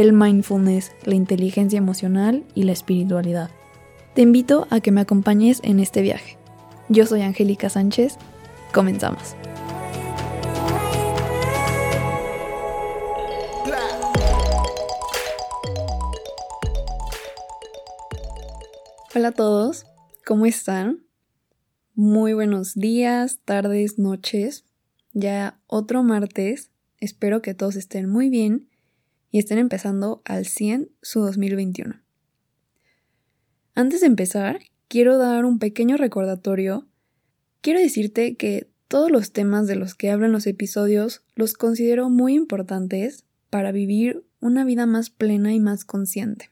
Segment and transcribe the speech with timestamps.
[0.00, 3.50] el mindfulness, la inteligencia emocional y la espiritualidad.
[4.14, 6.38] Te invito a que me acompañes en este viaje.
[6.88, 8.16] Yo soy Angélica Sánchez.
[8.72, 9.36] Comenzamos.
[19.14, 19.84] Hola a todos,
[20.24, 21.04] ¿cómo están?
[21.94, 24.64] Muy buenos días, tardes, noches.
[25.12, 26.70] Ya otro martes.
[27.00, 28.69] Espero que todos estén muy bien
[29.30, 32.00] y estén empezando al 100 su 2021.
[33.74, 36.88] Antes de empezar, quiero dar un pequeño recordatorio.
[37.60, 42.34] Quiero decirte que todos los temas de los que hablan los episodios los considero muy
[42.34, 46.50] importantes para vivir una vida más plena y más consciente.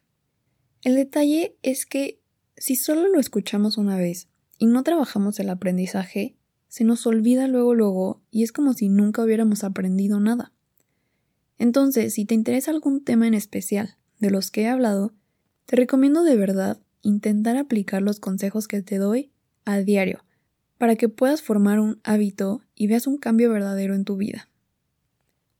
[0.83, 2.21] El detalle es que
[2.57, 6.37] si solo lo escuchamos una vez y no trabajamos el aprendizaje,
[6.69, 10.53] se nos olvida luego luego y es como si nunca hubiéramos aprendido nada.
[11.59, 15.13] Entonces, si te interesa algún tema en especial de los que he hablado,
[15.67, 19.33] te recomiendo de verdad intentar aplicar los consejos que te doy
[19.65, 20.25] a diario
[20.79, 24.49] para que puedas formar un hábito y veas un cambio verdadero en tu vida.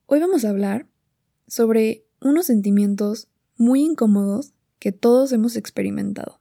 [0.07, 0.87] Hoy vamos a hablar
[1.49, 6.41] sobre unos sentimientos muy incómodos que todos hemos experimentado,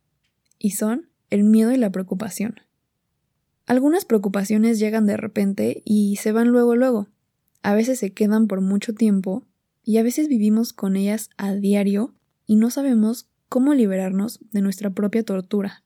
[0.60, 2.56] y son el miedo y la preocupación.
[3.66, 7.08] Algunas preocupaciones llegan de repente y se van luego luego,
[7.64, 9.44] a veces se quedan por mucho tiempo
[9.88, 12.14] y a veces vivimos con ellas a diario
[12.46, 15.86] y no sabemos cómo liberarnos de nuestra propia tortura.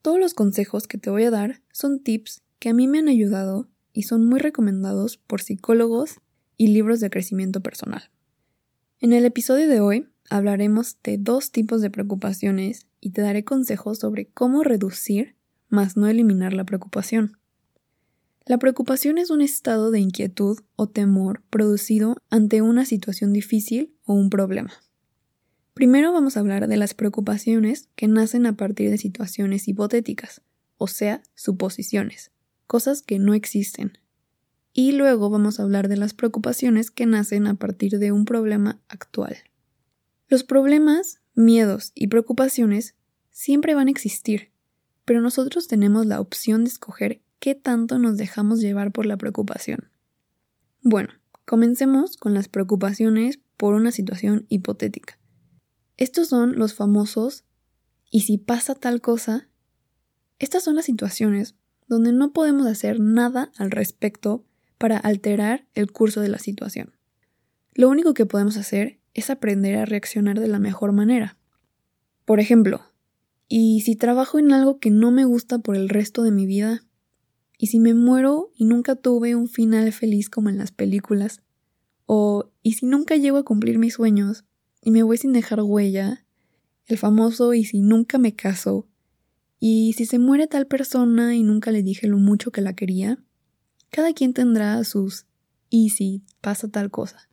[0.00, 3.08] Todos los consejos que te voy a dar son tips que a mí me han
[3.08, 6.20] ayudado y son muy recomendados por psicólogos
[6.56, 8.12] y libros de crecimiento personal.
[9.00, 13.98] En el episodio de hoy hablaremos de dos tipos de preocupaciones y te daré consejos
[13.98, 15.34] sobre cómo reducir,
[15.68, 17.38] más no eliminar la preocupación.
[18.48, 24.14] La preocupación es un estado de inquietud o temor producido ante una situación difícil o
[24.14, 24.72] un problema.
[25.74, 30.42] Primero vamos a hablar de las preocupaciones que nacen a partir de situaciones hipotéticas,
[30.78, 32.30] o sea, suposiciones,
[32.68, 33.98] cosas que no existen.
[34.72, 38.80] Y luego vamos a hablar de las preocupaciones que nacen a partir de un problema
[38.86, 39.36] actual.
[40.28, 42.94] Los problemas, miedos y preocupaciones
[43.32, 44.52] siempre van a existir,
[45.04, 49.90] pero nosotros tenemos la opción de escoger qué tanto nos dejamos llevar por la preocupación.
[50.82, 51.10] Bueno,
[51.44, 55.18] comencemos con las preocupaciones por una situación hipotética.
[55.96, 57.44] Estos son los famosos
[58.10, 59.48] ¿y si pasa tal cosa?
[60.38, 61.54] Estas son las situaciones
[61.88, 64.44] donde no podemos hacer nada al respecto
[64.78, 66.92] para alterar el curso de la situación.
[67.74, 71.38] Lo único que podemos hacer es aprender a reaccionar de la mejor manera.
[72.24, 72.82] Por ejemplo,
[73.48, 76.85] ¿y si trabajo en algo que no me gusta por el resto de mi vida?
[77.58, 81.42] ¿Y si me muero y nunca tuve un final feliz como en las películas?
[82.04, 84.44] O ¿y si nunca llego a cumplir mis sueños
[84.82, 86.26] y me voy sin dejar huella?
[86.86, 88.86] El famoso ¿y si nunca me caso?
[89.58, 93.18] ¿Y si se muere tal persona y nunca le dije lo mucho que la quería?
[93.90, 95.26] Cada quien tendrá sus
[95.70, 97.28] ¿y si pasa tal cosa?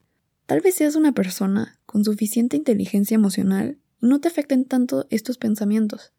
[0.45, 5.38] Tal vez seas una persona con suficiente inteligencia emocional y no te afecten tanto estos
[5.38, 6.13] pensamientos.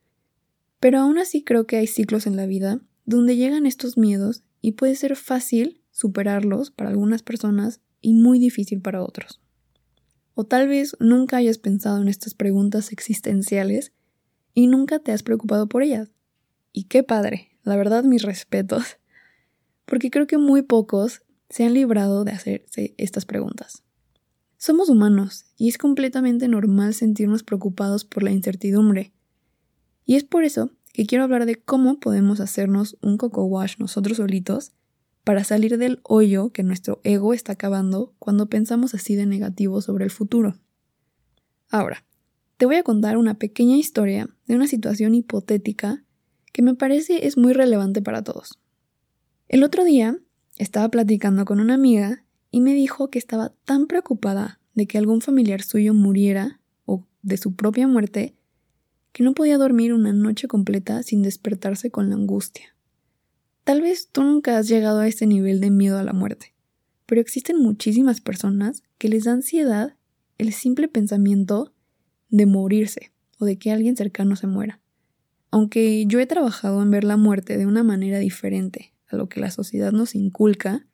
[0.78, 4.72] Pero aún así creo que hay ciclos en la vida donde llegan estos miedos y
[4.72, 9.40] puede ser fácil superarlos para algunas personas y muy difícil para otros.
[10.34, 13.92] O tal vez nunca hayas pensado en estas preguntas existenciales
[14.52, 16.10] y nunca te has preocupado por ellas.
[16.72, 18.98] Y qué padre, la verdad mis respetos,
[19.84, 23.84] porque creo que muy pocos se han librado de hacerse estas preguntas.
[24.56, 29.12] Somos humanos y es completamente normal sentirnos preocupados por la incertidumbre.
[30.04, 34.18] Y es por eso que quiero hablar de cómo podemos hacernos un coco wash nosotros
[34.18, 34.72] solitos
[35.24, 40.04] para salir del hoyo que nuestro ego está cavando cuando pensamos así de negativo sobre
[40.04, 40.54] el futuro.
[41.68, 42.04] Ahora,
[42.58, 46.04] te voy a contar una pequeña historia de una situación hipotética
[46.52, 48.60] que me parece es muy relevante para todos.
[49.48, 50.16] El otro día
[50.58, 55.22] estaba platicando con una amiga y me dijo que estaba tan preocupada de que algún
[55.22, 58.36] familiar suyo muriera o de su propia muerte
[59.14, 62.76] que no podía dormir una noche completa sin despertarse con la angustia.
[63.62, 66.52] Tal vez tú nunca has llegado a este nivel de miedo a la muerte,
[67.06, 69.94] pero existen muchísimas personas que les da ansiedad
[70.36, 71.72] el simple pensamiento
[72.28, 74.80] de morirse o de que alguien cercano se muera.
[75.52, 79.38] Aunque yo he trabajado en ver la muerte de una manera diferente a lo que
[79.38, 80.88] la sociedad nos inculca,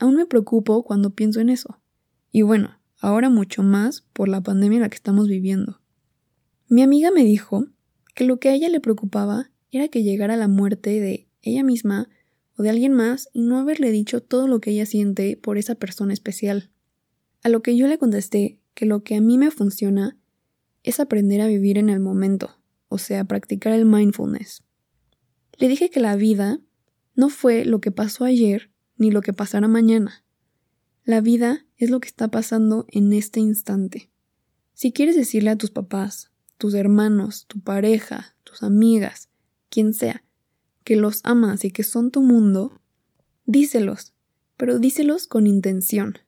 [0.00, 1.82] aún me preocupo cuando pienso en eso.
[2.32, 5.82] Y bueno, ahora mucho más por la pandemia en la que estamos viviendo.
[6.70, 7.66] Mi amiga me dijo
[8.14, 12.10] que lo que a ella le preocupaba era que llegara la muerte de ella misma
[12.58, 15.76] o de alguien más y no haberle dicho todo lo que ella siente por esa
[15.76, 16.70] persona especial.
[17.42, 20.18] A lo que yo le contesté que lo que a mí me funciona
[20.82, 24.62] es aprender a vivir en el momento, o sea, practicar el mindfulness.
[25.56, 26.60] Le dije que la vida
[27.14, 30.22] no fue lo que pasó ayer ni lo que pasará mañana.
[31.02, 34.10] La vida es lo que está pasando en este instante.
[34.74, 39.30] Si quieres decirle a tus papás, tus hermanos, tu pareja, tus amigas,
[39.70, 40.24] quien sea,
[40.84, 42.80] que los amas y que son tu mundo,
[43.46, 44.12] díselos,
[44.56, 46.18] pero díselos con intención.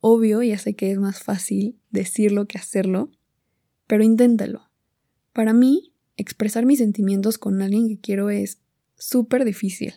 [0.00, 3.10] Obvio, ya sé que es más fácil decirlo que hacerlo,
[3.86, 4.70] pero inténtalo.
[5.32, 8.60] Para mí, expresar mis sentimientos con alguien que quiero es
[8.96, 9.94] súper difícil.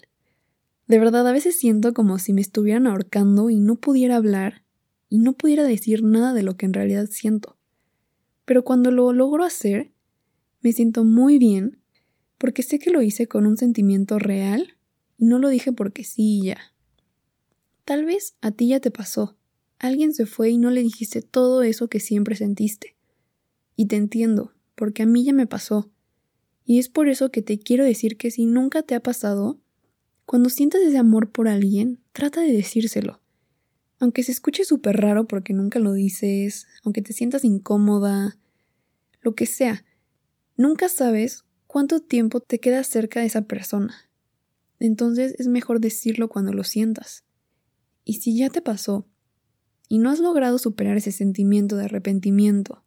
[0.87, 4.63] De verdad, a veces siento como si me estuvieran ahorcando y no pudiera hablar
[5.07, 7.58] y no pudiera decir nada de lo que en realidad siento.
[8.49, 9.91] Pero cuando lo logro hacer,
[10.61, 11.83] me siento muy bien
[12.39, 14.75] porque sé que lo hice con un sentimiento real
[15.19, 16.57] y no lo dije porque sí y ya.
[17.85, 19.37] Tal vez a ti ya te pasó.
[19.77, 22.95] Alguien se fue y no le dijiste todo eso que siempre sentiste.
[23.75, 25.91] Y te entiendo, porque a mí ya me pasó.
[26.65, 29.59] Y es por eso que te quiero decir que si nunca te ha pasado,
[30.25, 33.18] cuando sientas ese amor por alguien, trata de decírselo.
[33.99, 38.37] Aunque se escuche súper raro porque nunca lo dices, aunque te sientas incómoda,
[39.21, 39.85] lo que sea,
[40.55, 44.09] nunca sabes cuánto tiempo te quedas cerca de esa persona.
[44.79, 47.25] Entonces es mejor decirlo cuando lo sientas.
[48.05, 49.05] Y si ya te pasó
[49.89, 52.83] y no has logrado superar ese sentimiento de arrepentimiento,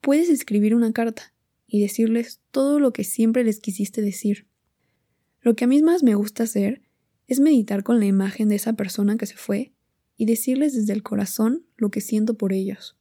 [0.00, 1.34] puedes escribir una carta
[1.66, 4.46] y decirles todo lo que siempre les quisiste decir.
[5.40, 6.82] Lo que a mí más me gusta hacer
[7.26, 9.73] es meditar con la imagen de esa persona que se fue
[10.16, 12.96] y decirles desde el corazón lo que siento por ellos.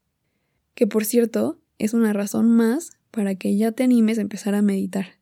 [0.76, 4.62] Que por cierto, es una razón más para que ya te animes a empezar a
[4.62, 5.20] meditar.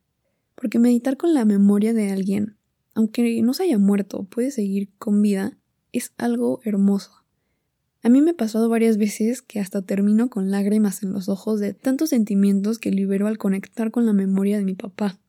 [0.54, 2.56] Porque meditar con la memoria de alguien,
[2.94, 5.58] aunque no se haya muerto, puede seguir con vida,
[5.92, 7.10] es algo hermoso.
[8.02, 11.60] A mí me ha pasado varias veces que hasta termino con lágrimas en los ojos
[11.60, 15.20] de tantos sentimientos que libero al conectar con la memoria de mi papá.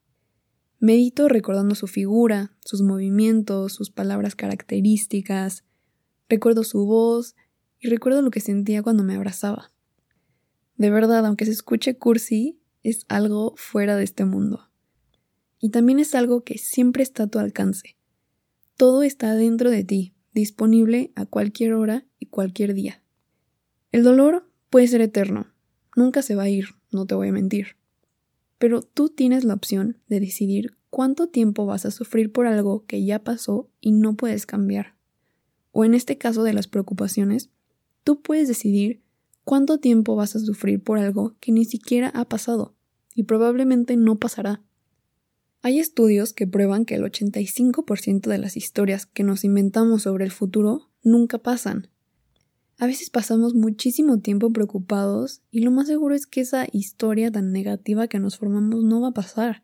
[0.79, 5.63] Medito recordando su figura, sus movimientos, sus palabras características,
[6.29, 7.35] recuerdo su voz
[7.79, 9.71] y recuerdo lo que sentía cuando me abrazaba.
[10.77, 14.69] De verdad, aunque se escuche cursi, es algo fuera de este mundo.
[15.59, 17.95] Y también es algo que siempre está a tu alcance.
[18.75, 23.01] Todo está dentro de ti, disponible a cualquier hora y cualquier día.
[23.91, 25.53] El dolor puede ser eterno,
[25.95, 27.77] nunca se va a ir, no te voy a mentir.
[28.57, 33.05] Pero tú tienes la opción de decidir cuánto tiempo vas a sufrir por algo que
[33.05, 34.92] ya pasó y no puedes cambiar.
[35.73, 37.49] O en este caso de las preocupaciones,
[38.05, 39.03] tú puedes decidir
[39.45, 42.75] ¿Cuánto tiempo vas a sufrir por algo que ni siquiera ha pasado
[43.13, 44.61] y probablemente no pasará?
[45.61, 50.31] Hay estudios que prueban que el 85% de las historias que nos inventamos sobre el
[50.31, 51.89] futuro nunca pasan.
[52.77, 57.51] A veces pasamos muchísimo tiempo preocupados y lo más seguro es que esa historia tan
[57.51, 59.63] negativa que nos formamos no va a pasar.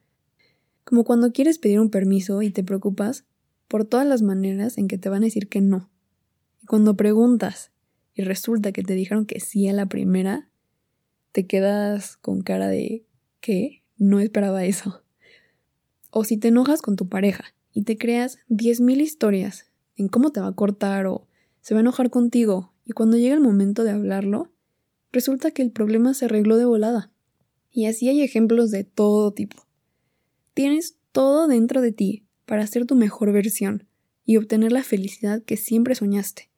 [0.83, 3.25] Como cuando quieres pedir un permiso y te preocupas
[3.69, 5.89] por todas las maneras en que te van a decir que no.
[6.69, 7.71] Cuando preguntas
[8.13, 10.51] y resulta que te dijeron que sí a la primera,
[11.31, 13.07] te quedas con cara de
[13.41, 13.81] ¿qué?
[13.97, 15.01] No esperaba eso.
[16.11, 20.41] O si te enojas con tu pareja y te creas 10.000 historias en cómo te
[20.41, 21.25] va a cortar o
[21.59, 24.51] se va a enojar contigo y cuando llega el momento de hablarlo,
[25.11, 27.11] resulta que el problema se arregló de volada.
[27.71, 29.65] Y así hay ejemplos de todo tipo.
[30.53, 33.87] Tienes todo dentro de ti para ser tu mejor versión
[34.23, 36.49] y obtener la felicidad que siempre soñaste.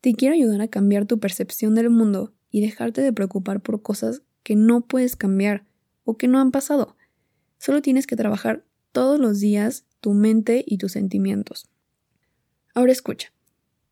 [0.00, 4.22] Te quiero ayudar a cambiar tu percepción del mundo y dejarte de preocupar por cosas
[4.42, 5.66] que no puedes cambiar
[6.04, 6.96] o que no han pasado.
[7.58, 11.68] Solo tienes que trabajar todos los días tu mente y tus sentimientos.
[12.74, 13.32] Ahora escucha,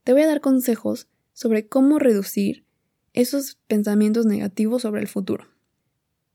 [0.03, 2.65] te voy a dar consejos sobre cómo reducir
[3.13, 5.45] esos pensamientos negativos sobre el futuro.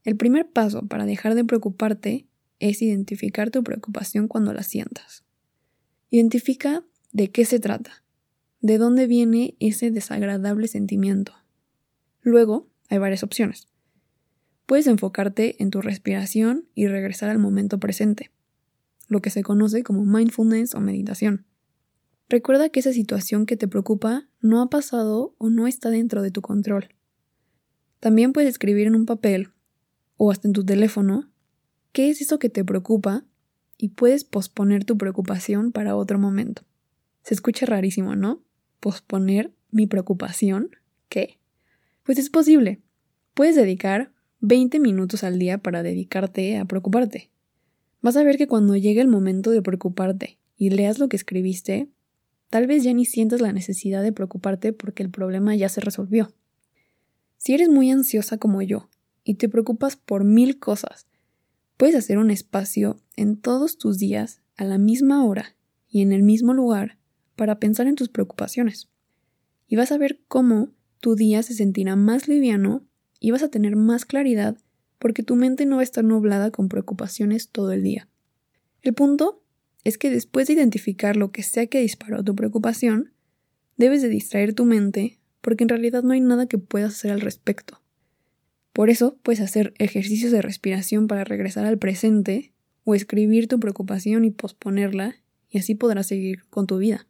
[0.04, 2.28] El primer paso para dejar de preocuparte
[2.60, 5.24] es identificar tu preocupación cuando la sientas.
[6.12, 8.03] Identifica de qué se trata
[8.64, 11.34] de dónde viene ese desagradable sentimiento.
[12.22, 13.68] Luego, hay varias opciones.
[14.66, 18.32] Puedes enfocarte en tu respiración y regresar al momento presente,
[19.10, 21.46] lo que se conoce como mindfulness o meditación.
[22.30, 26.32] Recuerda que esa situación que te preocupa no ha pasado o no está dentro de
[26.32, 26.88] tu control.
[28.00, 29.50] También puedes escribir en un papel
[30.16, 31.30] o hasta en tu teléfono
[31.92, 33.26] qué es eso que te preocupa
[33.78, 36.64] y puedes posponer tu preocupación para otro momento.
[37.24, 38.42] Se escucha rarísimo, ¿no?
[38.84, 40.72] Posponer mi preocupación.
[41.08, 41.40] ¿Qué?
[42.04, 42.82] Pues es posible.
[43.34, 44.12] Puedes dedicar
[44.42, 47.30] 20 minutos al día para dedicarte a preocuparte.
[48.02, 51.88] Vas a ver que cuando llegue el momento de preocuparte y leas lo que escribiste,
[52.50, 56.34] tal vez ya ni sientas la necesidad de preocuparte porque el problema ya se resolvió.
[57.38, 58.90] Si eres muy ansiosa como yo
[59.24, 61.08] y te preocupas por mil cosas,
[61.78, 65.56] puedes hacer un espacio en todos tus días a la misma hora
[65.88, 66.98] y en el mismo lugar
[67.36, 68.90] para pensar en tus preocupaciones.
[69.68, 72.86] Y vas a ver cómo tu día se sentirá más liviano
[73.20, 74.58] y vas a tener más claridad
[75.00, 78.08] porque tu mente no va a estar nublada con preocupaciones todo el día.
[78.82, 79.44] El punto
[79.84, 83.12] es que después de identificar lo que sea que disparó tu preocupación,
[83.76, 87.22] debes de distraer tu mente porque en realidad no hay nada que puedas hacer al
[87.22, 87.82] respecto.
[88.72, 92.54] Por eso puedes hacer ejercicios de respiración para regresar al presente
[92.86, 95.16] o escribir tu preocupación y posponerla
[95.50, 97.08] y así podrás seguir con tu vida.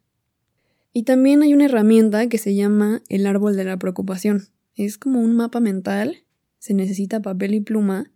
[0.94, 4.48] Y también hay una herramienta que se llama el árbol de la preocupación.
[4.74, 6.24] Es como un mapa mental
[6.64, 8.10] se necesita papel y pluma,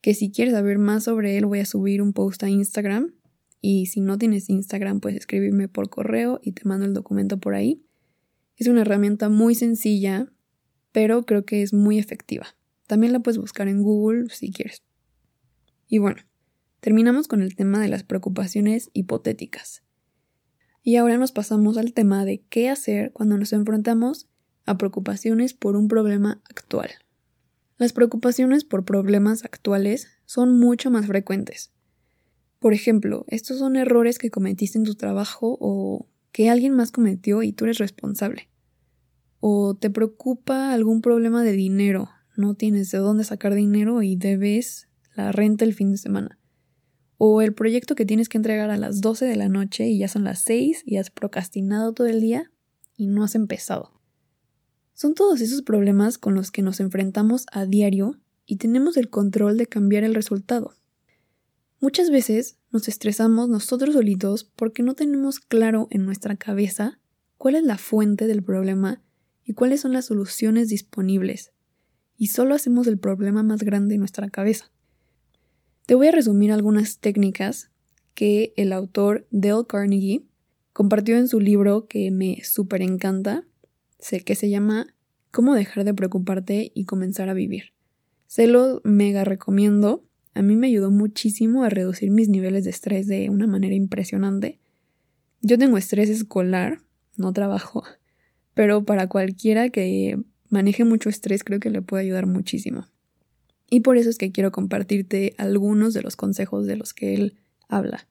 [0.00, 3.12] que si quieres saber más sobre él voy a subir un post a Instagram
[3.60, 7.54] y si no tienes Instagram puedes escribirme por correo y te mando el documento por
[7.54, 7.84] ahí.
[8.56, 10.32] Es una herramienta muy sencilla,
[10.92, 12.56] pero creo que es muy efectiva.
[12.86, 14.82] También la puedes buscar en Google si quieres.
[15.86, 16.22] Y bueno,
[16.80, 19.83] terminamos con el tema de las preocupaciones hipotéticas.
[20.86, 24.28] Y ahora nos pasamos al tema de qué hacer cuando nos enfrentamos
[24.66, 26.90] a preocupaciones por un problema actual.
[27.78, 31.72] Las preocupaciones por problemas actuales son mucho más frecuentes.
[32.58, 37.42] Por ejemplo, estos son errores que cometiste en tu trabajo o que alguien más cometió
[37.42, 38.50] y tú eres responsable.
[39.40, 44.88] O te preocupa algún problema de dinero, no tienes de dónde sacar dinero y debes
[45.14, 46.38] la renta el fin de semana.
[47.16, 50.08] O el proyecto que tienes que entregar a las 12 de la noche y ya
[50.08, 52.50] son las 6 y has procrastinado todo el día
[52.96, 53.92] y no has empezado.
[54.94, 59.56] Son todos esos problemas con los que nos enfrentamos a diario y tenemos el control
[59.56, 60.74] de cambiar el resultado.
[61.80, 66.98] Muchas veces nos estresamos nosotros solitos porque no tenemos claro en nuestra cabeza
[67.36, 69.02] cuál es la fuente del problema
[69.44, 71.52] y cuáles son las soluciones disponibles,
[72.16, 74.70] y solo hacemos el problema más grande en nuestra cabeza.
[75.86, 77.70] Te voy a resumir algunas técnicas
[78.14, 80.24] que el autor Dale Carnegie
[80.72, 83.44] compartió en su libro que me súper encanta,
[83.98, 84.86] sé que se llama
[85.30, 87.74] Cómo dejar de preocuparte y comenzar a vivir.
[88.26, 90.06] Se lo mega recomiendo.
[90.32, 94.60] A mí me ayudó muchísimo a reducir mis niveles de estrés de una manera impresionante.
[95.42, 96.80] Yo tengo estrés escolar,
[97.18, 97.84] no trabajo,
[98.54, 102.86] pero para cualquiera que maneje mucho estrés creo que le puede ayudar muchísimo.
[103.68, 107.36] Y por eso es que quiero compartirte algunos de los consejos de los que él
[107.68, 108.08] habla.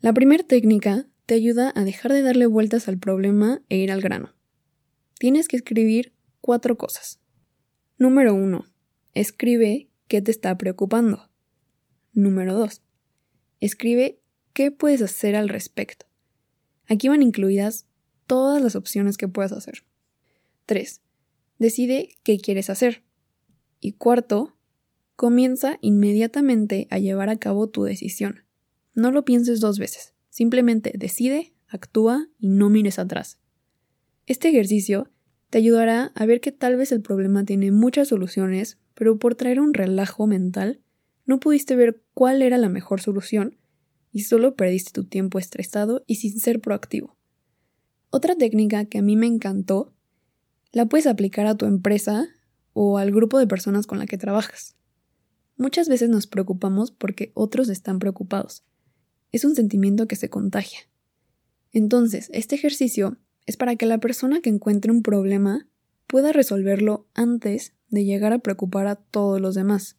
[0.00, 4.00] La primera técnica te ayuda a dejar de darle vueltas al problema e ir al
[4.00, 4.34] grano
[5.22, 7.20] tienes que escribir cuatro cosas.
[7.96, 8.64] Número uno,
[9.14, 11.30] escribe qué te está preocupando.
[12.12, 12.82] Número dos,
[13.60, 14.18] escribe
[14.52, 16.06] qué puedes hacer al respecto.
[16.88, 17.86] Aquí van incluidas
[18.26, 19.84] todas las opciones que puedas hacer.
[20.66, 21.00] 3.
[21.60, 23.04] Decide qué quieres hacer.
[23.78, 24.56] Y cuarto,
[25.16, 28.44] comienza inmediatamente a llevar a cabo tu decisión.
[28.94, 30.14] No lo pienses dos veces.
[30.28, 33.38] Simplemente decide, actúa y no mires atrás.
[34.26, 35.10] Este ejercicio
[35.50, 39.60] te ayudará a ver que tal vez el problema tiene muchas soluciones, pero por traer
[39.60, 40.80] un relajo mental,
[41.26, 43.58] no pudiste ver cuál era la mejor solución
[44.12, 47.16] y solo perdiste tu tiempo estresado y sin ser proactivo.
[48.10, 49.94] Otra técnica que a mí me encantó,
[50.72, 52.28] la puedes aplicar a tu empresa
[52.72, 54.76] o al grupo de personas con la que trabajas.
[55.62, 58.64] Muchas veces nos preocupamos porque otros están preocupados.
[59.30, 60.80] Es un sentimiento que se contagia.
[61.70, 63.16] Entonces, este ejercicio
[63.46, 65.68] es para que la persona que encuentre un problema
[66.08, 69.98] pueda resolverlo antes de llegar a preocupar a todos los demás.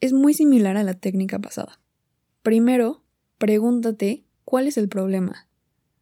[0.00, 1.80] Es muy similar a la técnica pasada.
[2.42, 3.04] Primero,
[3.38, 5.48] pregúntate cuál es el problema.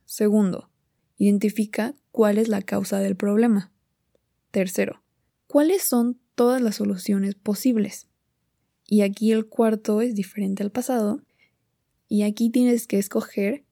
[0.07, 0.71] Segundo,
[1.19, 3.71] identifica cuál es la causa del problema.
[4.51, 5.05] Tercero,
[5.47, 8.09] cuáles son todas las soluciones posibles.
[8.93, 11.23] Y aquí el cuarto es diferente al pasado.
[12.11, 13.65] Y aquí tienes que escoger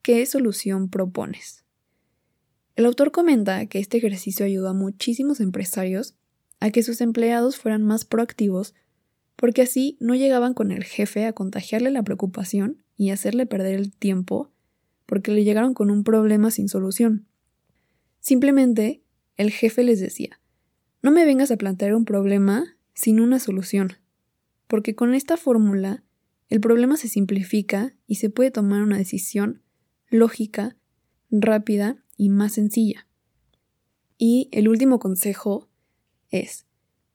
[0.00, 1.64] qué solución propones.
[2.76, 6.14] El autor comenta que este ejercicio ayudó a muchísimos empresarios
[6.60, 8.76] a que sus empleados fueran más proactivos
[9.34, 13.90] porque así no llegaban con el jefe a contagiarle la preocupación y hacerle perder el
[13.90, 14.52] tiempo
[15.04, 17.26] porque le llegaron con un problema sin solución.
[18.20, 19.02] Simplemente
[19.36, 20.38] el jefe les decía,
[21.02, 23.96] No me vengas a plantear un problema sin una solución,
[24.70, 26.04] porque con esta fórmula
[26.48, 29.62] el problema se simplifica y se puede tomar una decisión
[30.08, 30.76] lógica,
[31.28, 33.08] rápida y más sencilla.
[34.16, 35.68] Y el último consejo
[36.30, 36.66] es,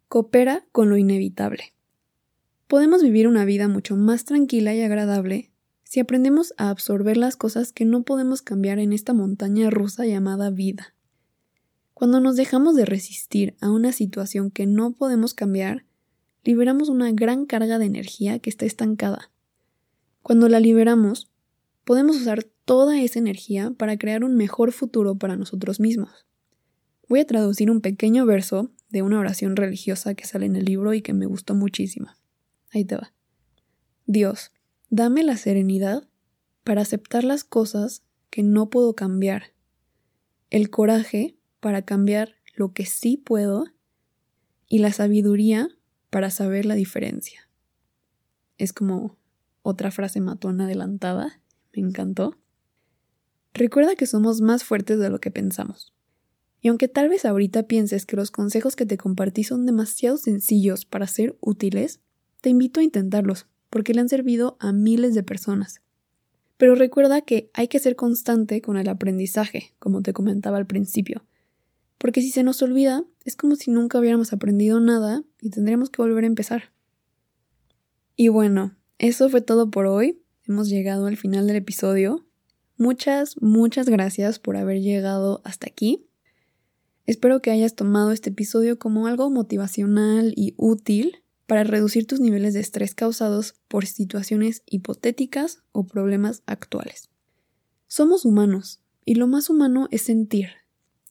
[0.10, 1.74] coopera con lo inevitable.
[2.68, 5.52] Podemos vivir una vida mucho más tranquila y agradable
[5.84, 10.50] si aprendemos a absorber las cosas que no podemos cambiar en esta montaña rusa llamada
[10.50, 10.94] vida.
[11.94, 15.86] Cuando nos dejamos de resistir a una situación que no podemos cambiar,
[16.46, 19.32] liberamos una gran carga de energía que está estancada.
[20.22, 21.32] Cuando la liberamos,
[21.84, 26.26] podemos usar toda esa energía para crear un mejor futuro para nosotros mismos.
[27.10, 30.94] Voy a traducir un pequeño verso de una oración religiosa que sale en el libro
[30.94, 32.08] y que me gustó muchísimo.
[32.72, 33.12] Ahí te va.
[34.06, 34.52] Dios,
[34.90, 36.08] dame la serenidad
[36.64, 39.54] para aceptar las cosas que no puedo cambiar,
[40.52, 43.66] el coraje para cambiar lo que sí puedo
[44.68, 45.75] y la sabiduría
[46.16, 47.50] para saber la diferencia.
[48.58, 49.18] Es como
[49.64, 51.42] otra frase matona adelantada,
[51.74, 52.38] me encantó.
[53.54, 55.94] Recuerda que somos más fuertes de lo que pensamos.
[56.62, 60.86] Y aunque tal vez ahorita pienses que los consejos que te compartí son demasiado sencillos
[60.86, 62.00] para ser útiles,
[62.40, 65.82] te invito a intentarlos, porque le han servido a miles de personas.
[66.56, 71.26] Pero recuerda que hay que ser constante con el aprendizaje, como te comentaba al principio,
[71.98, 76.02] porque si se nos olvida, es como si nunca hubiéramos aprendido nada y tendríamos que
[76.02, 76.72] volver a empezar.
[78.16, 80.22] Y bueno, eso fue todo por hoy.
[80.48, 82.26] Hemos llegado al final del episodio.
[82.78, 86.06] Muchas, muchas gracias por haber llegado hasta aquí.
[87.06, 92.54] Espero que hayas tomado este episodio como algo motivacional y útil para reducir tus niveles
[92.54, 97.10] de estrés causados por situaciones hipotéticas o problemas actuales.
[97.88, 100.50] Somos humanos y lo más humano es sentir.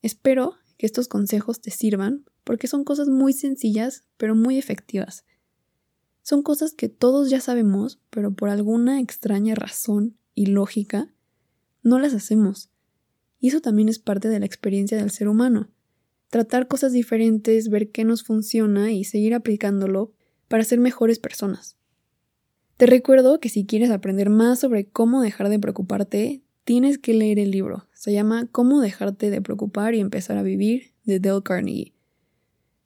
[0.03, 5.25] Espero que estos consejos te sirvan porque son cosas muy sencillas pero muy efectivas.
[6.22, 11.12] Son cosas que todos ya sabemos, pero por alguna extraña razón y lógica
[11.83, 12.70] no las hacemos.
[13.40, 15.68] Y eso también es parte de la experiencia del ser humano
[16.35, 20.11] tratar cosas diferentes, ver qué nos funciona y seguir aplicándolo
[20.49, 21.77] para ser mejores personas.
[22.77, 27.38] Te recuerdo que si quieres aprender más sobre cómo dejar de preocuparte, tienes que leer
[27.38, 27.87] el libro.
[27.92, 31.92] Se llama Cómo dejarte de preocupar y empezar a vivir de Dale Carnegie.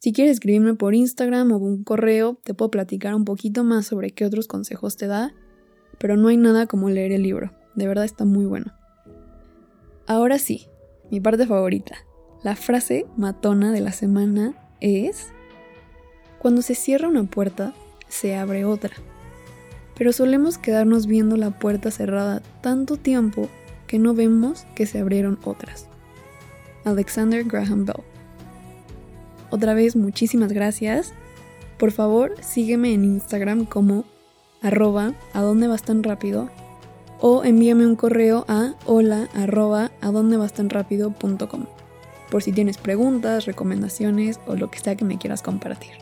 [0.01, 4.11] Si quieres escribirme por Instagram o un correo, te puedo platicar un poquito más sobre
[4.11, 5.33] qué otros consejos te da,
[5.99, 7.53] pero no hay nada como leer el libro.
[7.75, 8.73] De verdad está muy bueno.
[10.07, 10.67] Ahora sí,
[11.11, 11.97] mi parte favorita,
[12.43, 15.29] la frase matona de la semana es,
[16.39, 17.75] cuando se cierra una puerta,
[18.09, 18.97] se abre otra.
[19.97, 23.49] Pero solemos quedarnos viendo la puerta cerrada tanto tiempo
[23.89, 25.89] que no vemos que se abrieron otras.
[26.85, 28.05] Alexander Graham Bell.
[29.51, 31.13] Otra vez muchísimas gracias.
[31.77, 34.05] Por favor, sígueme en Instagram como
[34.63, 36.51] arroba a dónde vas tan rápido
[37.21, 41.67] o envíame un correo a hola arroba a vas tan rápido.com
[42.31, 45.93] por si tienes preguntas, recomendaciones o lo que sea que me quieras compartir.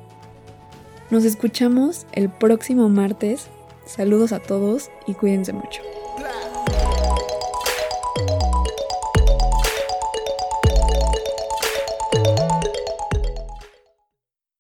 [1.11, 3.49] Nos escuchamos el próximo martes.
[3.85, 5.83] Saludos a todos y cuídense mucho.